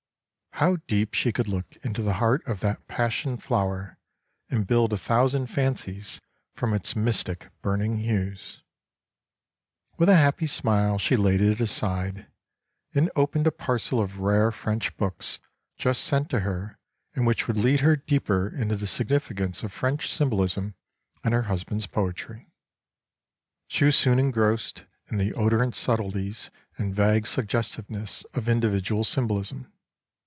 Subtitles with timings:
[0.55, 3.97] How deep she could look into the heart of that passion flower
[4.47, 6.21] and build a thousand fancies
[6.53, 8.61] from its mystic burning hues.
[9.97, 12.27] With a happy smile she laid it aside,
[12.93, 15.39] and opened a parcel of rare French books
[15.77, 16.77] just sent to her
[17.15, 20.75] and which would lead her deeper into the significance of French symbolism
[21.23, 22.51] and her husband's poetry.
[23.67, 29.71] She was soon engrossed in the odorant subtleties and vague suggestiveness of individual symbolism.